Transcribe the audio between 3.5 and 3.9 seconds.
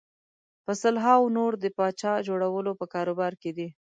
دي.